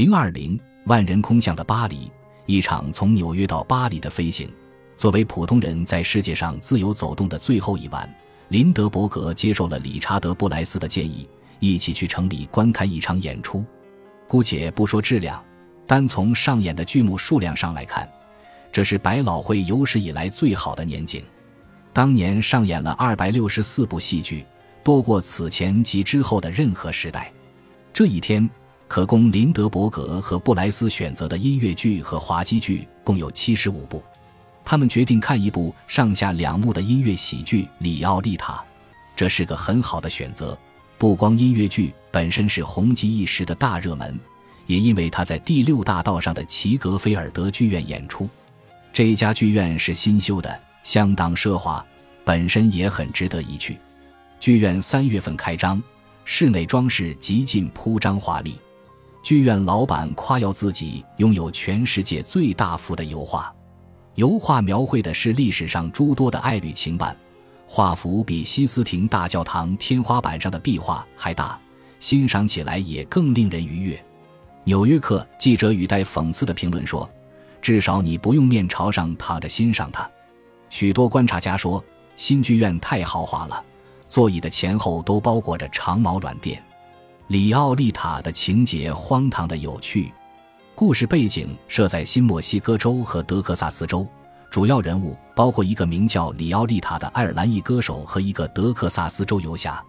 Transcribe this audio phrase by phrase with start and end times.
[0.00, 2.10] 零二零万人空巷的巴黎，
[2.46, 4.50] 一场从纽约到巴黎的飞行。
[4.96, 8.10] 作为普通人在世界上自由走动的最后一晚，
[8.48, 11.28] 林德伯格接受了理查德·布莱斯的建议，
[11.58, 13.62] 一起去城里观看一场演出。
[14.26, 15.44] 姑且不说质量，
[15.86, 18.08] 单从上演的剧目数量上来看，
[18.72, 21.22] 这是百老汇有史以来最好的年景。
[21.92, 24.46] 当年上演了二百六十四部戏剧，
[24.82, 27.30] 多过此前及之后的任何时代。
[27.92, 28.48] 这一天。
[28.90, 34.02] 可供林德伯格和布莱斯选择的音乐剧和滑稽剧共有七十五部，
[34.64, 38.54] 他们决定看一部上下两幕的音乐喜剧《里奥利塔》，
[39.14, 40.58] 这是个很好的选择。
[40.98, 44.18] 不光音乐剧本身是红极一时的大热门，
[44.66, 48.28] 也因为他在第六大道上的齐格菲尔德剧院演出。
[48.92, 51.86] 这家剧院是新修的，相当奢华，
[52.24, 53.78] 本身也很值得一去。
[54.40, 55.80] 剧院三月份开张，
[56.24, 58.58] 室内装饰极尽铺张华丽。
[59.22, 63.54] 剧院老板夸耀自己拥有全世界最大幅的油画，
[64.14, 67.14] 油画描绘的是历史上诸多的爱侣情伴，
[67.66, 71.60] 画幅比西斯廷大教堂天花板上的壁画还大，
[71.98, 73.94] 欣赏起来也更令人愉悦。
[74.64, 77.08] 《纽约客》记者语带讽刺的评论说
[77.60, 80.10] ：“至少你不用面朝上躺着欣赏它。”
[80.70, 81.82] 许多观察家说，
[82.16, 83.62] 新剧院太豪华了，
[84.08, 86.62] 座椅的前后都包裹着长毛软垫。
[87.30, 90.12] 里奥利塔的情节荒唐的有趣，
[90.74, 94.04] 故事背景设在新墨西哥州和德克萨斯州，
[94.50, 99.80] 主要人物包括一个名叫里奥利塔的爱尔兰裔歌手和一个德克萨斯州游侠，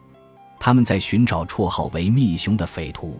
[0.59, 3.19] 他们在寻找绰号为“蜜熊”的匪徒。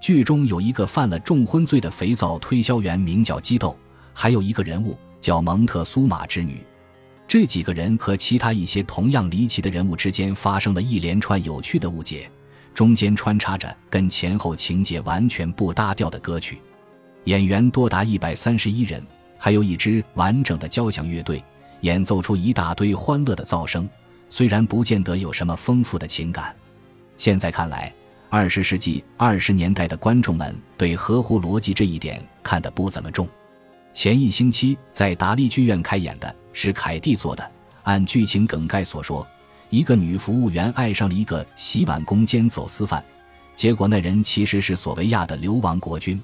[0.00, 3.76] 剧中有一个犯了重婚罪的肥皂推销员，名叫基豆，
[4.14, 6.64] 还有一个人物叫蒙特苏玛之女。
[7.28, 12.30] 这几个人和其他一些同样离奇的人物之间发生了一连串有趣的误解。
[12.80, 16.58] 中间穿插着跟前后情节完全不搭调的歌曲，
[17.24, 21.44] 演员多达一百三十一人，还有一支完整的交响乐队
[21.82, 23.86] 演奏出一大堆欢乐的噪声。
[24.30, 26.56] 虽然不见得有什么丰富的情感，
[27.18, 27.92] 现在看来，
[28.30, 33.28] 二十世纪二十年代的观众们对合乎逻辑这一点看得不怎么重。
[33.92, 37.50] 前一星期在达利剧院开演的是凯蒂做的，
[37.82, 39.26] 按剧情梗概所说。
[39.70, 43.02] 一个女服务员爱上了一个洗碗工兼走私犯，
[43.54, 46.20] 结果那人其实是索维亚的流亡国军。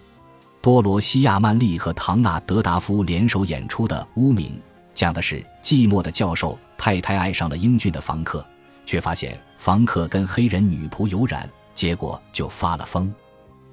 [0.60, 4.50] 多罗西亚·曼利和唐纳德·达夫联手演出的《污名》，
[4.92, 8.44] 讲的是寂寞的教授太太爱上了英俊的房客，
[8.84, 13.14] 却发现房客跟黑人女仆有染，结果就发了疯。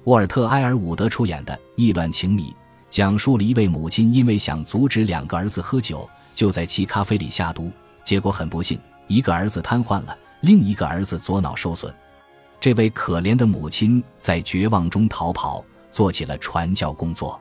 [0.04, 2.44] 沃尔特·埃尔伍德出演的《意乱情迷》，
[2.90, 7.72] 讲述了一位母亲因为想阻止两个儿子喝酒，就在其咖啡里下毒，
[8.04, 8.78] 结果很不幸。
[9.06, 11.92] 一个儿子瘫痪了，另一个儿子左脑受损。
[12.60, 17.40] 这位可怜的母亲在绝望中逃跑，做起了传教工作。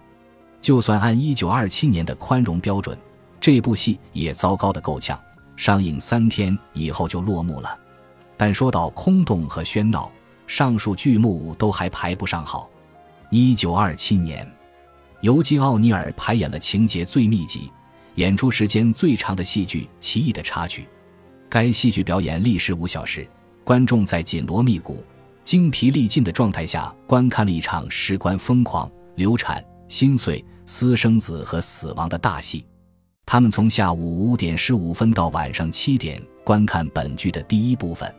[0.61, 2.97] 就算按一九二七年的宽容标准，
[3.39, 5.19] 这部戏也糟糕的够呛。
[5.55, 7.77] 上映三天以后就落幕了。
[8.35, 10.11] 但说到空洞和喧闹，
[10.47, 12.69] 上述剧目都还排不上号。
[13.29, 14.49] 一九二七年，
[15.21, 17.71] 尤金·奥尼尔排演了情节最密集、
[18.15, 20.81] 演出时间最长的戏剧《奇异的插曲》。
[21.53, 23.27] 该戏剧表演历时五小时，
[23.63, 25.03] 观众在紧锣密鼓、
[25.43, 32.65] 精疲力尽的状态下观看了一场事关疯狂、流产、心碎、私生子和死亡的大戏。
[33.23, 38.11] 他们从下午五点十五分到晚上七点观看本剧的第一部分，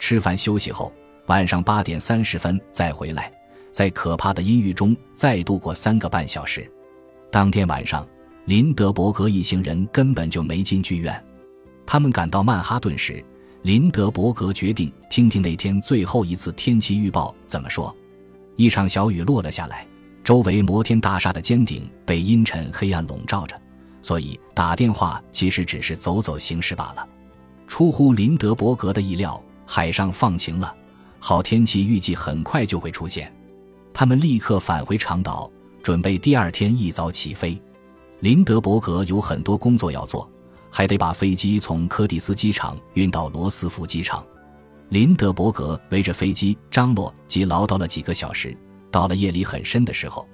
[0.00, 0.92] 吃饭休息后，
[1.26, 3.32] 晚上八点三十分再回来，
[3.70, 6.68] 在可怕的阴郁中再度过三个半小时。
[7.30, 8.04] 当天晚上，
[8.46, 11.24] 林德伯格一行人根本就没进剧院。
[11.86, 13.24] 他们赶到曼哈顿时，
[13.62, 17.94] 林德伯格决定听听那天最后一次天气预报怎么说。
[18.56, 19.86] 一场小雨落了下来，
[20.22, 23.60] 周围摩天大厦的尖顶被阴沉黑暗笼罩着，
[24.00, 27.08] 所以打电话其实只是走走形式罢了。
[27.66, 30.74] 出乎林德伯格的意料，海上放晴了，
[31.18, 33.32] 好天气预计很快就会出现。
[33.92, 35.50] 他们立刻返回长岛，
[35.82, 37.60] 准备第二天一早起飞。
[38.20, 40.30] 林德伯格有很多工作要做。
[40.76, 44.26] 还得把飞机从柯蒂斯机场运到罗斯福机场。
[44.88, 48.56] 林德伯格围着飞机张罗及唠叨了几个小时。
[48.90, 50.26] 到了夜里很深的时候，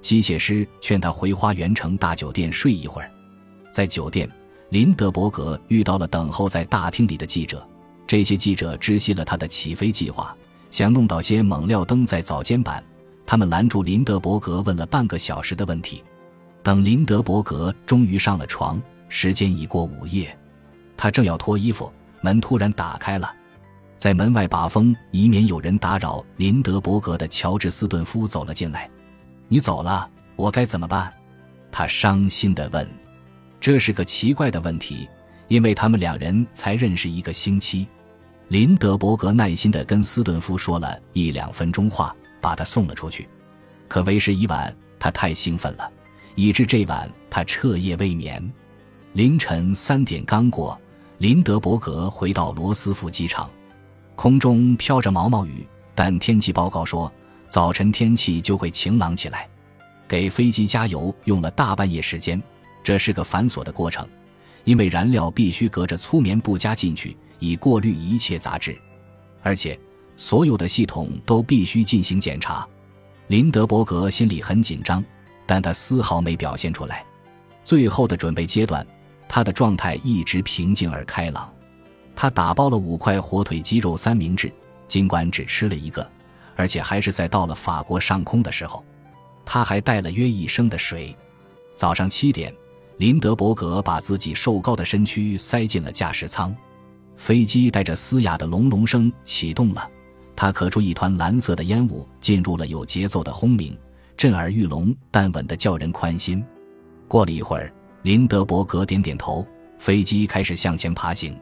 [0.00, 3.10] 机械师劝他回花园城大酒店睡一会儿。
[3.70, 4.26] 在酒店，
[4.70, 7.62] 林德伯格遇到了等候在大厅里的记者。
[8.06, 10.34] 这些记者知悉了他的起飞计划，
[10.70, 12.82] 想弄到些猛料登在早间版。
[13.26, 16.02] 他们拦住林德伯格，问了半个小时的问题。
[16.62, 18.80] 等林德伯格终于上了床。
[19.14, 20.34] 时间已过午夜，
[20.96, 21.92] 他正要脱衣服，
[22.22, 23.30] 门突然打开了，
[23.98, 28.88] 在门外把风，以免有人打扰林德伯格的乔治斯顿夫走了进来。
[29.48, 31.12] 你走了，我该怎么办？
[31.70, 32.88] 他伤心地问。
[33.60, 35.06] 这是个奇怪的问题，
[35.48, 37.86] 因为他们两人才认识一个星期。
[38.48, 43.28] 林德伯格耐心地跟斯顿夫说了一两分钟话，把他送了出去。
[43.88, 45.86] 可为时已晚，他太兴奋了，
[46.34, 48.42] 以致这晚他彻夜未眠。
[49.14, 50.80] 凌晨三点刚过，
[51.18, 53.50] 林德伯格回到罗斯福机场，
[54.14, 57.12] 空中飘着毛毛雨，但天气报告说
[57.46, 59.46] 早晨天气就会晴朗起来。
[60.08, 62.42] 给飞机加油用了大半夜时间。
[62.82, 64.08] 这是个繁琐的过程，
[64.64, 68.76] 因为燃料必须隔着粗棉布加进去，以过滤一切杂质，
[69.42, 69.78] 而且
[70.16, 72.66] 所有的系统都必须进行检查。
[73.26, 75.04] 林德伯格心里很紧张，
[75.44, 77.04] 但他丝毫没表现出来。
[77.62, 78.84] 最后的准备阶段，
[79.34, 81.50] 他的状态一直平静而开朗。
[82.14, 84.52] 他打包了五块火腿鸡肉三明治，
[84.86, 86.06] 尽管只吃了一个，
[86.54, 88.84] 而且还是在到了法国上空的时候。
[89.42, 91.16] 他还带了约一升的水。
[91.74, 92.54] 早上七点。
[92.98, 96.54] 林德伯格把自己瘦高的身躯塞进了驾驶舱，
[97.16, 99.90] 飞机带着嘶哑的隆隆声启动了。
[100.36, 103.76] 他咳出一团蓝色的烟雾，进入了有节奏的轰鸣，
[104.14, 106.44] 震耳欲聋，但稳得叫人宽心。
[107.08, 109.46] 过了一会儿，林德伯格点点头，
[109.78, 111.38] 飞机开始向前爬行。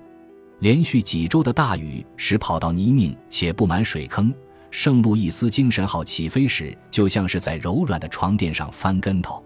[0.58, 4.32] 连续几周的大雨使跑道泥泞且布满水坑，
[4.70, 9.42] 圣路易斯精神号起飞时就像是在柔软的床垫上翻跟头。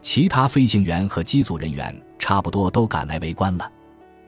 [0.00, 3.70] 其他飞行员和机组人员差不多都赶来围观了。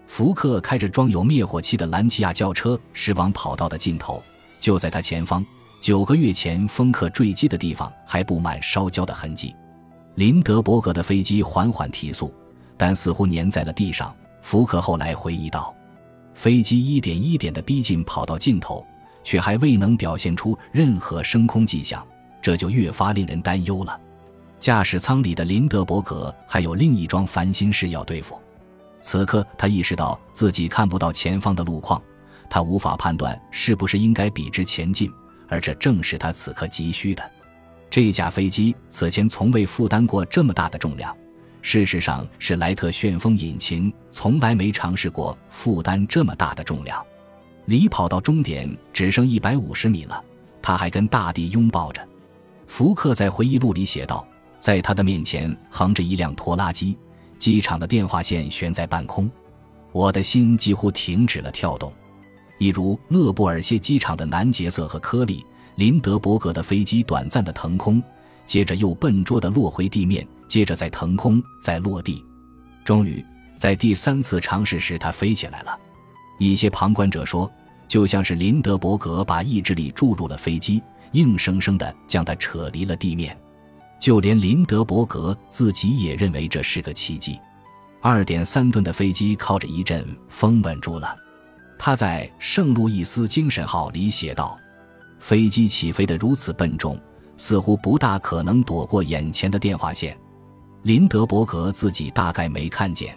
[0.06, 4.22] 福克开着装有灭火器的兰奇亚轿车驶往跑道的尽头，
[4.60, 5.44] 就在他前方，
[5.80, 9.52] 九个月前风克坠机的地方还布满烧焦的痕迹。
[10.20, 12.30] 林德伯格的飞机缓缓提速，
[12.76, 14.14] 但似乎粘在了地上。
[14.42, 15.74] 福克后来回忆道
[16.36, 18.84] ：“飞机一点一点地逼近跑道尽头，
[19.24, 22.06] 却还未能表现出任何升空迹象，
[22.42, 23.98] 这就越发令人担忧了。”
[24.60, 28.38] 驾驶舱里的林德伯格还有另一桩烦心事要对付。
[29.00, 31.98] 此刻，他意识到自己看不到前方的路况，
[32.50, 35.10] 他无法判断是不是应该笔直前进，
[35.48, 37.22] 而这正是他此刻急需的。
[37.90, 41.14] 这架飞机此前从未负担过这么大的重量，
[41.60, 47.04] 事实上是莱特旋风引擎从来没尝试过负担这么大的重量。
[47.66, 50.24] 离跑道终点只剩一百五十米了，
[50.62, 52.00] 他还跟大地拥抱着。
[52.66, 54.26] 福克在回忆录里写道。
[54.60, 56.94] 在他的面前横着一辆拖拉机，
[57.38, 59.30] 机场的电话线悬在半空，
[59.90, 61.90] 我的心几乎停止了跳动。
[62.58, 65.42] 一如勒布尔谢机场的南杰瑟和科利
[65.76, 68.02] 林德伯格的飞机短暂的腾空，
[68.46, 72.24] 接着又笨拙地落回地面，接着再腾空，再落地。
[72.84, 73.24] 终于
[73.56, 75.78] 在第三次尝试时，他飞起来了。
[76.38, 77.50] 一些旁观者说，
[77.86, 80.82] 就像是林德伯格把意志力注入了飞机，
[81.12, 83.36] 硬生生地将它扯离了地面。
[84.00, 87.38] 就连林德伯格自己也认为这是个奇迹。
[88.00, 91.14] 二点三吨的飞机靠着一阵风稳住了。
[91.78, 94.58] 他在《圣路易斯精神号》里写道
[95.20, 96.98] ：“飞机起飞的如此笨重，
[97.36, 100.18] 似乎不大可能躲过眼前的电话线。”
[100.82, 103.14] 林德伯格自己大概没看见。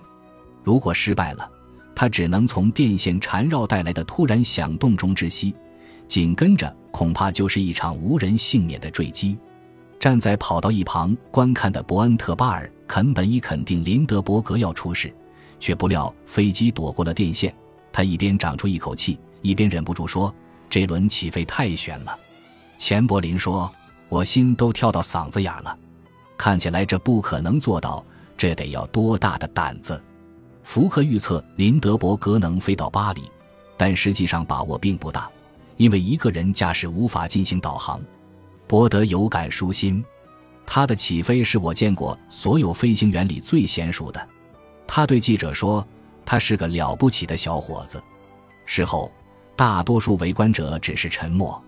[0.64, 1.50] 如果失败了，
[1.96, 5.56] 他只能从电线缠绕带来的突然响动中窒息，
[6.08, 9.38] 紧跟着恐怕就是一场无人幸免的坠机。
[9.98, 15.14] 站在跑道一旁观看的伯恩特巴尔肯本已肯定林德伯格要出事，
[15.62, 17.56] 却不料飞机躲过了电线。
[17.94, 20.34] 他一边长出一口气，一边忍不住说
[20.74, 22.18] ：“这轮起飞太悬了。”
[22.80, 23.72] 钱柏林说
[24.10, 25.78] ：“我心都跳到嗓子眼了。
[26.36, 28.04] 看起来这不可能做到，
[28.36, 30.02] 这得要多大的胆子？”
[30.66, 33.22] 福克预测林德伯格能飞到巴黎，
[33.78, 35.30] 但实际上把握并不大，
[35.78, 38.02] 因为一个人驾驶无法进行导航。
[38.66, 40.04] 博德有感舒心，
[40.66, 44.28] 他的起飞是我见过所有飞行员里最娴熟的。
[44.88, 45.88] 他对记者说
[46.26, 48.02] ：“他是个了不起的小伙子。”
[48.66, 49.12] 事后，
[49.56, 51.62] 大多数围观者只是沉默。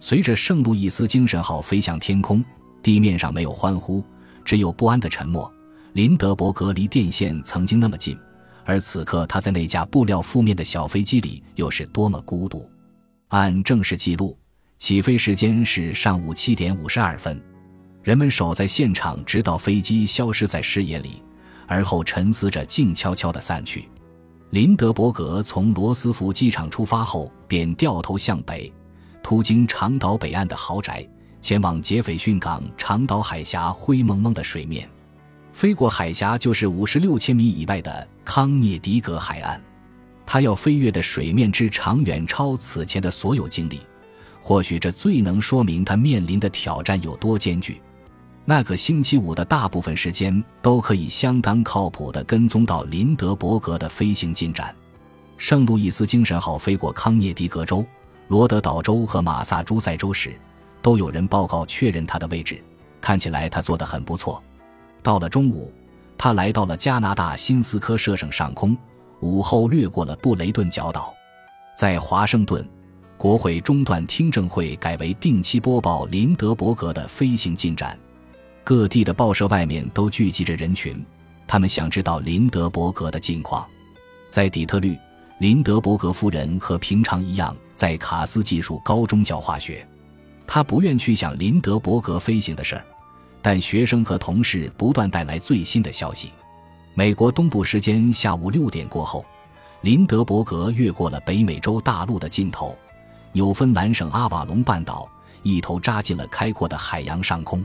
[0.00, 2.44] 随着圣路易斯精神号飞向天空，
[2.82, 4.04] 地面上没有欢呼，
[4.44, 5.52] 只有不安的沉默。
[5.92, 8.18] 林德伯格离电线曾经那么近，
[8.64, 12.70] 而此刻他在那架布料覆面的小飞机里，又是多么孤独。
[13.28, 14.36] 按正式记录。
[14.78, 17.38] 起飞时间是上午七点五十二分，
[18.02, 21.22] 人们守在现场，直到飞机消失在视野里，
[21.66, 23.86] 而后沉思着静悄悄地散去。
[24.50, 28.72] 林德伯格从罗斯福机场出发后，便掉头向北，
[29.22, 31.08] 途经长岛北岸的豪宅，
[31.40, 34.90] 前往杰斐逊港长岛海峡灰蒙蒙的水面。
[35.52, 39.62] 飞过海峡就是五十六千米以外的康涅狄格海岸，
[40.26, 43.78] 他要飞越的水面之长远超此前的所有经历。
[44.40, 47.80] 或许这最能说明他面临的挑战有多艰巨。
[48.50, 54.74] 那个星期五的大部分时间都可以相当靠谱地跟踪到林德伯格的飞行进展。
[55.38, 57.86] 圣路易斯精神号飞过康涅狄格州、
[58.26, 60.34] 罗德岛州和马萨诸塞州时，
[60.82, 62.60] 都有人报告确认他的位置。
[63.00, 64.42] 看起来他做得很不错。
[65.00, 65.72] 到了中午，
[66.18, 68.76] 他来到了加拿大新斯科舍省上空，
[69.20, 71.14] 午后掠过了布雷顿角岛，
[71.78, 72.68] 在华盛顿。
[73.16, 77.96] 国会中断听证会，改为定期播报林德伯格的飞行进展。
[78.62, 81.04] 各地的报社外面都聚集着人群，
[81.46, 83.66] 他们想知道林德伯格的近况。
[84.28, 84.96] 在底特律，
[85.38, 89.86] 林德伯格夫人和平常一样在卡斯技术高中教化学。
[90.46, 92.84] 他不愿去想林德伯格飞行的事儿，
[93.42, 96.30] 但学生和同事不断带来最新的消息。
[96.94, 99.24] 美国东部时间下午六点过后，
[99.80, 102.76] 林德伯格越过了北美洲大陆的尽头。
[103.32, 105.08] 纽芬兰省阿瓦隆半岛，
[105.42, 107.64] 一头扎进了开阔的海洋上空。